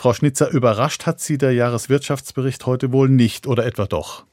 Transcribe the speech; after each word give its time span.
Frau 0.00 0.12
Schnitzer, 0.12 0.50
überrascht 0.50 1.06
hat 1.06 1.18
Sie 1.18 1.38
der 1.38 1.52
Jahreswirtschaftsbericht 1.52 2.64
heute 2.66 2.92
wohl 2.92 3.08
nicht 3.08 3.48
oder 3.48 3.66
etwa 3.66 3.86
doch? 3.86 4.24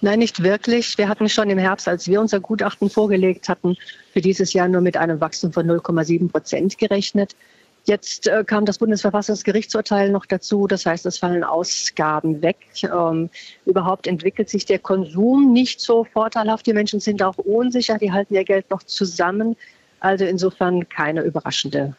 Nein, 0.00 0.18
nicht 0.18 0.42
wirklich. 0.42 0.96
Wir 0.96 1.10
hatten 1.10 1.28
schon 1.28 1.50
im 1.50 1.58
Herbst, 1.58 1.88
als 1.88 2.08
wir 2.08 2.22
unser 2.22 2.40
Gutachten 2.40 2.88
vorgelegt 2.88 3.50
hatten, 3.50 3.76
für 4.14 4.22
dieses 4.22 4.54
Jahr 4.54 4.66
nur 4.66 4.80
mit 4.80 4.96
einem 4.96 5.20
Wachstum 5.20 5.52
von 5.52 5.66
0,7 5.66 6.30
Prozent 6.30 6.78
gerechnet. 6.78 7.36
Jetzt 7.84 8.28
äh, 8.28 8.44
kam 8.46 8.64
das 8.64 8.78
Bundesverfassungsgerichtsurteil 8.78 10.10
noch 10.10 10.24
dazu. 10.24 10.66
Das 10.66 10.86
heißt, 10.86 11.04
es 11.04 11.18
fallen 11.18 11.44
Ausgaben 11.44 12.40
weg. 12.40 12.56
Ähm, 12.82 13.28
überhaupt 13.66 14.06
entwickelt 14.06 14.48
sich 14.48 14.64
der 14.64 14.78
Konsum 14.78 15.52
nicht 15.52 15.82
so 15.82 16.04
vorteilhaft. 16.04 16.66
Die 16.66 16.72
Menschen 16.72 16.98
sind 16.98 17.22
auch 17.22 17.36
unsicher. 17.36 17.98
Die 17.98 18.10
halten 18.10 18.34
ihr 18.34 18.44
Geld 18.44 18.70
noch 18.70 18.84
zusammen. 18.84 19.54
Also 20.00 20.24
insofern 20.24 20.88
keine 20.88 21.20
überraschende 21.22 21.94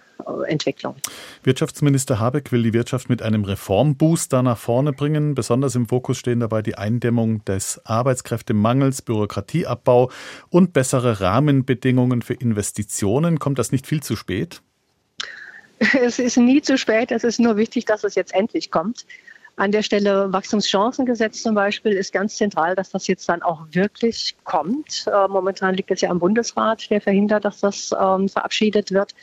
Entwicklung. 0.48 0.96
Wirtschaftsminister 1.44 2.20
Habeck 2.20 2.52
will 2.52 2.64
die 2.64 2.74
Wirtschaft 2.74 3.10
mit 3.10 3.22
einem 3.22 3.44
Reformbooster 3.44 4.44
nach 4.44 4.58
vorne 4.58 4.94
bringen. 4.94 5.36
Besonders 5.36 5.76
im 5.76 5.88
Fokus 5.88 6.18
stehen 6.18 6.40
dabei 6.40 6.62
die 6.62 6.76
Eindämmung 6.76 7.44
des 7.46 7.82
Arbeitskräftemangels, 7.86 9.02
Bürokratieabbau 9.02 10.12
und 10.50 10.74
bessere 10.74 11.22
Rahmenbedingungen 11.22 12.22
für 12.22 12.34
Investitionen. 12.34 13.40
Kommt 13.40 13.60
das 13.60 13.72
nicht 13.72 13.88
viel 13.88 14.02
zu 14.02 14.16
spät? 14.16 14.62
Es 16.00 16.20
ist 16.20 16.38
nie 16.38 16.62
zu 16.62 16.78
spät. 16.78 17.12
Es 17.12 17.24
ist 17.24 17.40
nur 17.40 17.58
wichtig, 17.58 17.86
dass 17.86 18.04
es 18.04 18.16
jetzt 18.16 18.34
endlich 18.34 18.70
kommt. 18.70 19.06
An 19.58 19.72
der 19.72 19.84
Stelle 19.84 20.32
Wachstumschancengesetz 20.32 21.44
zum 21.44 21.56
Beispiel 21.56 21.92
ist 21.94 22.14
ganz 22.14 22.38
zentral, 22.38 22.76
dass 22.76 22.90
das 22.90 23.08
jetzt 23.08 23.28
dann 23.28 23.42
auch 23.42 23.66
wirklich 23.72 24.36
kommt. 24.44 25.06
Äh, 25.08 25.28
momentan 25.28 25.76
liegt 25.76 25.92
es 25.92 26.02
ja 26.02 26.10
am 26.10 26.20
Bundesrat, 26.20 26.90
der 26.90 27.02
verhindert, 27.02 27.46
dass 27.46 27.60
das 27.60 27.92
ähm, 28.00 28.30
verabschiedet 28.30 28.92
wird. 28.92 29.14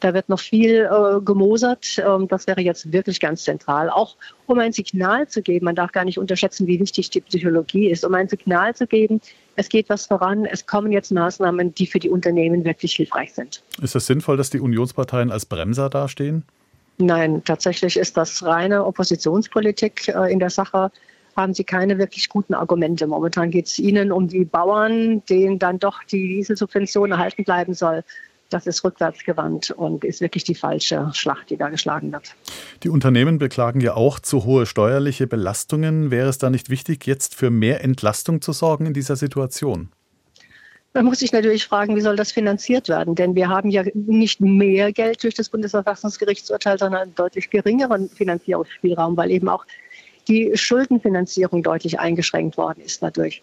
Da 0.00 0.14
wird 0.14 0.28
noch 0.28 0.40
viel 0.40 0.88
äh, 0.90 1.20
gemosert. 1.20 1.98
Ähm, 1.98 2.28
das 2.28 2.46
wäre 2.46 2.60
jetzt 2.60 2.92
wirklich 2.92 3.20
ganz 3.20 3.44
zentral. 3.44 3.90
Auch 3.90 4.16
um 4.46 4.58
ein 4.58 4.72
Signal 4.72 5.28
zu 5.28 5.42
geben, 5.42 5.64
man 5.64 5.74
darf 5.74 5.92
gar 5.92 6.04
nicht 6.04 6.18
unterschätzen, 6.18 6.66
wie 6.66 6.78
wichtig 6.80 7.10
die 7.10 7.20
Psychologie 7.20 7.90
ist, 7.90 8.04
um 8.04 8.14
ein 8.14 8.28
Signal 8.28 8.74
zu 8.74 8.86
geben, 8.86 9.20
es 9.56 9.68
geht 9.70 9.88
was 9.88 10.06
voran, 10.06 10.44
es 10.44 10.66
kommen 10.66 10.92
jetzt 10.92 11.10
Maßnahmen, 11.10 11.74
die 11.74 11.86
für 11.86 11.98
die 11.98 12.10
Unternehmen 12.10 12.64
wirklich 12.64 12.94
hilfreich 12.94 13.32
sind. 13.32 13.62
Ist 13.80 13.96
es 13.96 14.06
sinnvoll, 14.06 14.36
dass 14.36 14.50
die 14.50 14.60
Unionsparteien 14.60 15.30
als 15.30 15.46
Bremser 15.46 15.88
dastehen? 15.88 16.44
Nein, 16.98 17.42
tatsächlich 17.44 17.96
ist 17.96 18.16
das 18.16 18.42
reine 18.42 18.84
Oppositionspolitik 18.84 20.08
äh, 20.08 20.32
in 20.32 20.38
der 20.38 20.50
Sache 20.50 20.90
haben 21.36 21.52
sie 21.52 21.64
keine 21.64 21.98
wirklich 21.98 22.30
guten 22.30 22.54
Argumente. 22.54 23.06
Momentan 23.06 23.50
geht 23.50 23.66
es 23.66 23.78
ihnen 23.78 24.10
um 24.10 24.26
die 24.26 24.46
Bauern, 24.46 25.22
denen 25.28 25.58
dann 25.58 25.78
doch 25.78 26.02
die 26.04 26.28
Dieselsubvention 26.28 27.12
erhalten 27.12 27.44
bleiben 27.44 27.74
soll 27.74 28.02
das 28.50 28.66
ist 28.66 28.84
rückwärtsgewandt 28.84 29.70
und 29.70 30.04
ist 30.04 30.20
wirklich 30.20 30.44
die 30.44 30.54
falsche 30.54 31.10
Schlacht, 31.12 31.50
die 31.50 31.56
da 31.56 31.68
geschlagen 31.68 32.12
wird. 32.12 32.34
Die 32.82 32.88
Unternehmen 32.88 33.38
beklagen 33.38 33.80
ja 33.80 33.94
auch 33.94 34.20
zu 34.20 34.44
hohe 34.44 34.66
steuerliche 34.66 35.26
Belastungen. 35.26 36.10
Wäre 36.10 36.28
es 36.28 36.38
da 36.38 36.50
nicht 36.50 36.70
wichtig, 36.70 37.06
jetzt 37.06 37.34
für 37.34 37.50
mehr 37.50 37.82
Entlastung 37.82 38.40
zu 38.40 38.52
sorgen 38.52 38.86
in 38.86 38.94
dieser 38.94 39.16
Situation? 39.16 39.90
Man 40.94 41.04
muss 41.04 41.18
sich 41.18 41.30
natürlich 41.30 41.66
fragen, 41.66 41.94
wie 41.94 42.00
soll 42.00 42.16
das 42.16 42.32
finanziert 42.32 42.88
werden? 42.88 43.14
Denn 43.14 43.34
wir 43.34 43.50
haben 43.50 43.68
ja 43.68 43.84
nicht 43.92 44.40
mehr 44.40 44.92
Geld 44.92 45.22
durch 45.22 45.34
das 45.34 45.50
Bundesverfassungsgerichtsurteil, 45.50 46.78
sondern 46.78 47.02
einen 47.02 47.14
deutlich 47.14 47.50
geringeren 47.50 48.08
Finanzierungsspielraum, 48.08 49.14
weil 49.14 49.30
eben 49.30 49.46
auch 49.48 49.66
die 50.26 50.52
Schuldenfinanzierung 50.54 51.62
deutlich 51.62 52.00
eingeschränkt 52.00 52.56
worden 52.56 52.80
ist 52.80 53.02
dadurch. 53.02 53.42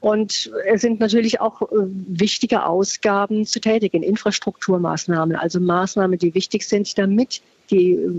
Und 0.00 0.50
es 0.66 0.80
sind 0.80 1.00
natürlich 1.00 1.40
auch 1.40 1.62
äh, 1.62 1.66
wichtige 1.72 2.64
Ausgaben 2.64 3.46
zu 3.46 3.60
tätigen, 3.60 4.02
Infrastrukturmaßnahmen, 4.02 5.34
also 5.34 5.60
Maßnahmen, 5.60 6.18
die 6.18 6.34
wichtig 6.34 6.68
sind, 6.68 6.96
damit 6.98 7.42
die 7.70 7.92
äh, 7.92 8.10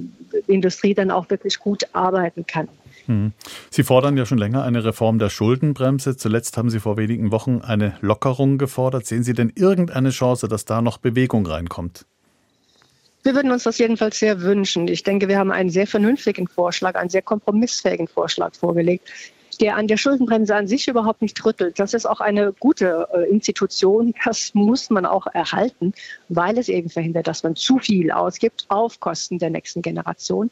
Industrie 0.47 0.93
dann 0.93 1.09
auch 1.09 1.29
wirklich 1.29 1.59
gut 1.59 1.83
arbeiten 1.93 2.45
kann. 2.45 2.67
Hm. 3.05 3.31
Sie 3.69 3.83
fordern 3.83 4.17
ja 4.17 4.25
schon 4.25 4.37
länger 4.37 4.63
eine 4.63 4.83
Reform 4.83 5.19
der 5.19 5.29
Schuldenbremse. 5.29 6.17
Zuletzt 6.17 6.57
haben 6.57 6.69
Sie 6.69 6.79
vor 6.79 6.97
wenigen 6.97 7.31
Wochen 7.31 7.61
eine 7.61 7.95
Lockerung 8.01 8.57
gefordert. 8.57 9.05
Sehen 9.05 9.23
Sie 9.23 9.33
denn 9.33 9.51
irgendeine 9.55 10.09
Chance, 10.09 10.47
dass 10.49 10.65
da 10.65 10.81
noch 10.81 10.97
Bewegung 10.97 11.45
reinkommt? 11.45 12.05
Wir 13.23 13.35
würden 13.35 13.51
uns 13.51 13.63
das 13.63 13.77
jedenfalls 13.77 14.19
sehr 14.19 14.41
wünschen. 14.41 14.87
Ich 14.87 15.03
denke, 15.03 15.27
wir 15.27 15.37
haben 15.37 15.51
einen 15.51 15.69
sehr 15.69 15.87
vernünftigen 15.87 16.47
Vorschlag, 16.47 16.95
einen 16.95 17.09
sehr 17.09 17.21
kompromissfähigen 17.21 18.07
Vorschlag 18.07 18.53
vorgelegt 18.53 19.09
der 19.59 19.75
an 19.75 19.87
der 19.87 19.97
Schuldenbremse 19.97 20.55
an 20.55 20.67
sich 20.67 20.87
überhaupt 20.87 21.21
nicht 21.21 21.43
rüttelt. 21.45 21.79
Das 21.79 21.93
ist 21.93 22.05
auch 22.05 22.21
eine 22.21 22.53
gute 22.53 23.07
äh, 23.13 23.29
Institution. 23.29 24.13
Das 24.23 24.53
muss 24.53 24.89
man 24.89 25.05
auch 25.05 25.27
erhalten, 25.27 25.93
weil 26.29 26.57
es 26.57 26.69
eben 26.69 26.89
verhindert, 26.89 27.27
dass 27.27 27.43
man 27.43 27.55
zu 27.55 27.79
viel 27.79 28.11
ausgibt 28.11 28.65
auf 28.69 28.99
Kosten 28.99 29.39
der 29.39 29.49
nächsten 29.49 29.81
Generation. 29.81 30.49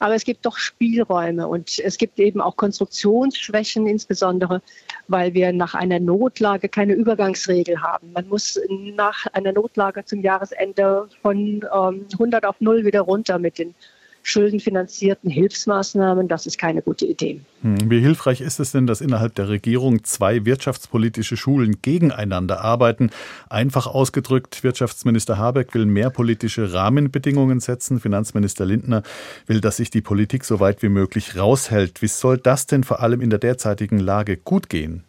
Aber 0.00 0.14
es 0.14 0.24
gibt 0.24 0.46
doch 0.46 0.56
Spielräume 0.56 1.46
und 1.46 1.78
es 1.78 1.98
gibt 1.98 2.18
eben 2.18 2.40
auch 2.40 2.56
Konstruktionsschwächen, 2.56 3.86
insbesondere 3.86 4.62
weil 5.08 5.34
wir 5.34 5.52
nach 5.52 5.74
einer 5.74 6.00
Notlage 6.00 6.70
keine 6.70 6.94
Übergangsregel 6.94 7.82
haben. 7.82 8.12
Man 8.12 8.26
muss 8.28 8.58
nach 8.96 9.26
einer 9.34 9.52
Notlage 9.52 10.04
zum 10.06 10.22
Jahresende 10.22 11.06
von 11.20 11.38
ähm, 11.74 12.06
100 12.12 12.46
auf 12.46 12.60
0 12.60 12.86
wieder 12.86 13.02
runter 13.02 13.38
mit 13.38 13.58
den 13.58 13.74
schuldenfinanzierten 14.22 15.30
Hilfsmaßnahmen, 15.30 16.28
das 16.28 16.46
ist 16.46 16.58
keine 16.58 16.82
gute 16.82 17.06
Idee. 17.06 17.40
Hm, 17.62 17.90
wie 17.90 18.00
hilfreich 18.00 18.40
ist 18.40 18.60
es 18.60 18.72
denn, 18.72 18.86
dass 18.86 19.00
innerhalb 19.00 19.34
der 19.34 19.48
Regierung 19.48 20.04
zwei 20.04 20.44
wirtschaftspolitische 20.44 21.36
Schulen 21.36 21.82
gegeneinander 21.82 22.60
arbeiten? 22.62 23.10
Einfach 23.48 23.86
ausgedrückt, 23.86 24.62
Wirtschaftsminister 24.62 25.38
Habeck 25.38 25.74
will 25.74 25.86
mehr 25.86 26.10
politische 26.10 26.72
Rahmenbedingungen 26.72 27.60
setzen, 27.60 28.00
Finanzminister 28.00 28.66
Lindner 28.66 29.02
will, 29.46 29.60
dass 29.60 29.78
sich 29.78 29.90
die 29.90 30.02
Politik 30.02 30.44
so 30.44 30.60
weit 30.60 30.82
wie 30.82 30.88
möglich 30.88 31.36
raushält. 31.36 32.02
Wie 32.02 32.08
soll 32.08 32.38
das 32.38 32.66
denn 32.66 32.84
vor 32.84 33.00
allem 33.00 33.20
in 33.20 33.30
der 33.30 33.38
derzeitigen 33.38 33.98
Lage 33.98 34.36
gut 34.36 34.68
gehen? 34.68 35.04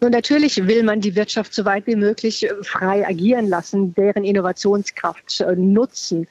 Nun, 0.00 0.10
natürlich 0.10 0.66
will 0.66 0.82
man 0.82 1.00
die 1.00 1.16
Wirtschaft 1.16 1.54
so 1.54 1.64
weit 1.64 1.86
wie 1.86 1.96
möglich 1.96 2.46
frei 2.62 3.06
agieren 3.06 3.48
lassen, 3.48 3.94
deren 3.94 4.24
Innovationskraft 4.24 5.40
äh, 5.40 5.56
nutzen. 5.56 6.28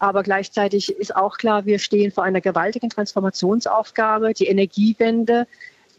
Aber 0.00 0.22
gleichzeitig 0.22 0.90
ist 0.96 1.14
auch 1.14 1.36
klar, 1.36 1.66
wir 1.66 1.78
stehen 1.78 2.10
vor 2.10 2.24
einer 2.24 2.40
gewaltigen 2.40 2.88
Transformationsaufgabe. 2.88 4.32
Die 4.32 4.46
Energiewende, 4.46 5.46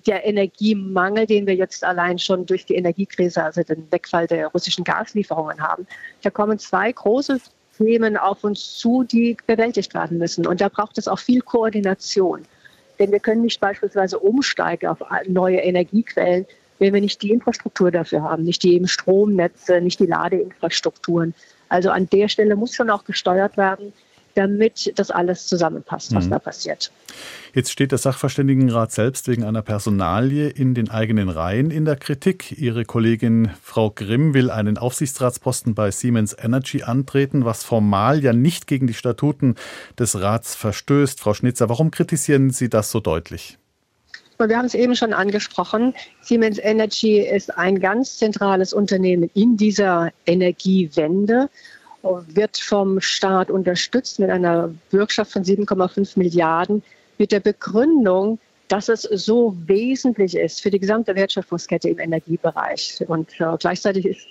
der 0.08 0.26
Energiemangel, 0.26 1.28
den 1.28 1.46
wir 1.46 1.54
jetzt 1.54 1.84
allein 1.84 2.18
schon 2.18 2.48
durch 2.48 2.66
die 2.66 2.76
Energiekrise, 2.76 3.44
also 3.44 3.62
den 3.62 3.90
Wegfall 3.92 4.26
der 4.26 4.48
russischen 4.48 4.84
Gaslieferungen 4.84 5.62
haben. 5.62 5.86
Da 6.24 6.32
kommen 6.32 6.58
zwei 6.58 6.92
große 6.92 7.40
Themen 7.78 8.18
auf 8.18 8.44
uns 8.44 8.80
zu, 8.80 9.04
die 9.04 9.38
bewältigt 9.46 9.94
werden 9.94 10.18
müssen. 10.18 10.48
Und 10.48 10.62
da 10.62 10.70
braucht 10.70 10.98
es 10.98 11.08
auch 11.08 11.20
viel 11.20 11.42
Koordination. 11.42 12.42
Denn 12.98 13.12
wir 13.12 13.20
können 13.20 13.44
nicht 13.44 13.62
beispielsweise 13.62 14.18
umsteigen 14.18 14.88
auf 14.88 14.98
neue 15.28 15.58
Energiequellen, 15.58 16.48
wenn 16.80 16.96
wir 16.96 17.02
nicht 17.02 17.22
die 17.22 17.30
Infrastruktur 17.30 17.92
dafür 17.92 18.24
haben, 18.24 18.44
nicht 18.44 18.64
die 18.64 18.82
Stromnetze, 18.88 19.80
nicht 19.80 20.00
die 20.00 20.08
Ladeinfrastrukturen. 20.08 21.36
Also 21.72 21.90
an 21.90 22.10
der 22.10 22.28
Stelle 22.28 22.58
muss 22.58 22.76
schon 22.76 22.90
auch 22.90 23.06
gesteuert 23.06 23.56
werden, 23.56 23.94
damit 24.36 24.92
das 24.98 25.10
alles 25.10 25.48
zusammenpasst, 25.48 26.14
was 26.14 26.26
mhm. 26.26 26.32
da 26.32 26.40
passiert. 26.40 26.92
Jetzt 27.54 27.72
steht 27.72 27.92
der 27.92 27.98
Sachverständigenrat 27.98 28.92
selbst 28.92 29.30
wegen 29.30 29.46
einer 29.46 29.62
Personalie 29.62 30.50
in 30.50 30.74
den 30.74 30.90
eigenen 30.90 31.30
Reihen 31.30 31.72
in 31.72 31.86
der 31.86 31.96
Kritik. 31.96 32.58
Ihre 32.58 32.84
Kollegin 32.84 33.52
Frau 33.64 33.90
Grimm 33.90 34.34
will 34.34 34.52
einen 34.52 34.78
Aufsichtsratsposten 34.78 35.74
bei 35.74 35.92
Siemens 35.92 36.36
Energy 36.38 36.84
antreten, 36.84 37.46
was 37.46 37.64
formal 37.64 38.22
ja 38.22 38.34
nicht 38.34 38.68
gegen 38.68 38.86
die 38.86 38.94
Statuten 38.94 39.56
des 39.98 40.20
Rats 40.20 40.56
verstößt. 40.56 41.22
Frau 41.22 41.34
Schnitzer, 41.34 41.70
warum 41.70 41.90
kritisieren 41.90 42.50
Sie 42.50 42.68
das 42.68 42.92
so 42.92 43.00
deutlich? 43.00 43.58
Wir 44.50 44.58
haben 44.58 44.66
es 44.66 44.74
eben 44.74 44.96
schon 44.96 45.14
angesprochen. 45.14 45.94
Siemens 46.22 46.60
Energy 46.60 47.20
ist 47.20 47.58
ein 47.58 47.80
ganz 47.80 48.18
zentrales 48.18 48.74
Unternehmen 48.74 49.30
in 49.34 49.58
dieser 49.58 50.12
Energiewende, 50.26 51.50
wird 52.04 52.58
vom 52.58 53.00
Staat 53.00 53.52
unterstützt 53.52 54.20
mit 54.20 54.30
einer 54.30 54.74
Bürgschaft 54.90 55.32
von 55.32 55.44
7,5 55.44 56.18
Milliarden 56.18 56.82
mit 57.18 57.32
der 57.32 57.40
Begründung, 57.40 58.40
dass 58.68 58.90
es 58.90 59.02
so 59.02 59.56
wesentlich 59.66 60.36
ist 60.36 60.62
für 60.62 60.72
die 60.72 60.80
gesamte 60.80 61.14
Wertschöpfungskette 61.14 61.90
im 61.90 62.00
Energiebereich. 62.00 63.04
Und 63.08 63.30
äh, 63.40 63.58
gleichzeitig 63.60 64.06
ist 64.06 64.28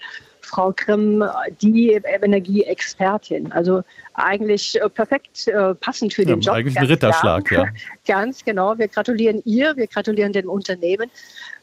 Frau 0.51 0.73
Grimm 0.77 1.25
die 1.63 1.93
Energieexpertin. 1.93 3.53
Also 3.53 3.83
eigentlich 4.15 4.81
äh, 4.81 4.89
perfekt 4.89 5.47
äh, 5.47 5.75
passend 5.75 6.13
für 6.13 6.25
den 6.25 6.41
ja, 6.41 6.53
Job. 6.53 6.55
Eigentlich 6.57 6.79
ein 6.79 6.87
Ritterschlag, 6.87 7.51
ja. 7.53 7.67
Ganz 8.07 8.45
genau. 8.45 8.77
Wir 8.77 8.89
gratulieren 8.89 9.43
ihr, 9.45 9.77
wir 9.77 9.87
gratulieren 9.87 10.33
dem 10.33 10.49
Unternehmen. 10.49 11.11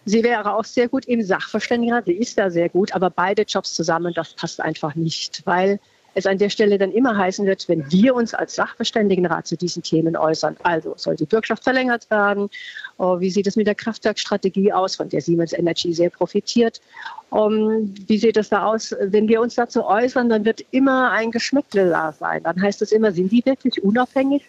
Sie 0.06 0.24
wäre 0.24 0.56
auch 0.56 0.64
sehr 0.64 0.88
gut 0.88 1.06
im 1.06 1.22
Sachverständigenrat, 1.22 2.06
sie 2.06 2.14
ist 2.14 2.38
da 2.38 2.50
sehr 2.50 2.70
gut, 2.70 2.94
aber 2.94 3.10
beide 3.10 3.42
Jobs 3.42 3.74
zusammen, 3.74 4.14
das 4.14 4.34
passt 4.36 4.62
einfach 4.62 4.96
nicht, 4.96 5.42
weil 5.44 5.80
es 6.18 6.26
an 6.26 6.40
der 6.40 6.50
Stelle 6.50 6.80
dann 6.80 6.92
immer 6.92 7.16
heißen 7.16 7.46
wird, 7.46 7.70
wenn 7.70 7.90
wir 7.92 8.16
uns 8.16 8.34
als 8.34 8.56
Sachverständigenrat 8.56 9.46
zu 9.46 9.56
diesen 9.56 9.84
Themen 9.84 10.18
äußern. 10.18 10.58
Also 10.64 10.96
soll 10.98 11.16
die 11.16 11.26
Bürgschaft 11.26 11.64
verlängert 11.64 12.10
werden? 12.10 12.50
Oh, 12.98 13.20
wie 13.20 13.30
sieht 13.30 13.46
es 13.46 13.56
mit 13.56 13.68
der 13.68 13.76
Kraftwerkstrategie 13.76 14.74
aus, 14.74 14.96
von 14.96 15.10
der 15.10 15.22
Siemens 15.22 15.54
Energy 15.54 15.94
sehr 15.94 16.10
profitiert? 16.10 16.82
Wie 17.30 18.18
sieht 18.18 18.36
es 18.36 18.50
da 18.50 18.66
aus? 18.66 18.96
Wenn 19.00 19.28
wir 19.28 19.42
uns 19.42 19.54
dazu 19.54 19.86
äußern, 19.86 20.28
dann 20.30 20.44
wird 20.44 20.66
immer 20.72 21.12
ein 21.12 21.30
Geschmäckle 21.30 21.90
da 21.90 22.12
sein. 22.12 22.42
Dann 22.44 22.60
heißt 22.60 22.82
es 22.82 22.92
immer, 22.92 23.12
sind 23.12 23.32
die 23.32 23.46
wirklich 23.46 23.84
unabhängig? 23.84 24.44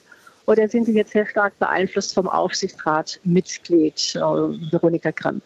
Oder 0.49 0.67
sind 0.67 0.87
Sie 0.87 0.95
jetzt 0.95 1.13
sehr 1.13 1.27
stark 1.27 1.59
beeinflusst 1.59 2.15
vom 2.15 2.27
Aufsichtsratmitglied 2.27 4.15
äh, 4.15 4.19
Veronika 4.19 5.11
Grimm? 5.11 5.43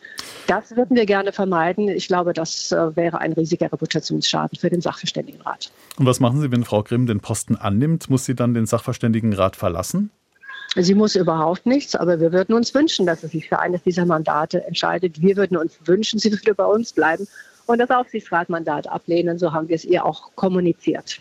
Das 0.47 0.77
würden 0.77 0.97
wir 0.97 1.07
gerne 1.07 1.33
vermeiden. 1.33 1.89
Ich 1.89 2.07
glaube, 2.07 2.33
das 2.33 2.71
äh, 2.71 2.95
wäre 2.95 3.19
ein 3.19 3.33
riesiger 3.33 3.73
Reputationsschaden 3.73 4.57
für 4.57 4.71
den 4.71 4.81
Sachverständigenrat. 4.81 5.73
Und 5.99 6.07
was 6.07 6.21
machen 6.21 6.41
Sie, 6.41 6.53
wenn 6.53 6.63
Frau 6.63 6.85
Grimm 6.85 7.07
den 7.07 7.19
Posten 7.19 7.57
annimmt? 7.57 8.11
Muss 8.11 8.27
sie 8.27 8.37
dann 8.37 8.55
den 8.55 8.67
Sachverständigenrat 8.67 9.57
verlassen? 9.57 10.11
Sie 10.77 10.95
muss 10.95 11.17
überhaupt 11.17 11.67
nichts, 11.67 11.97
aber 11.97 12.21
wir 12.21 12.31
würden 12.31 12.55
uns 12.55 12.73
wünschen, 12.73 13.05
dass 13.05 13.23
sie 13.23 13.27
sich 13.27 13.49
für 13.49 13.59
eines 13.59 13.83
dieser 13.83 14.07
Mandate 14.07 14.65
entscheidet. 14.67 15.21
Wir 15.21 15.37
würden 15.37 15.57
uns 15.57 15.81
wünschen, 15.85 16.21
sie 16.21 16.31
würde 16.31 16.55
bei 16.55 16.65
uns 16.65 16.93
bleiben 16.93 17.27
und 17.67 17.81
das 17.81 17.91
Aufsichtsratmandat 17.91 18.87
ablehnen. 18.87 19.37
So 19.37 19.53
haben 19.53 19.69
wir 19.69 19.75
es 19.75 19.85
ihr 19.85 20.07
auch 20.07 20.31
kommuniziert. 20.37 21.21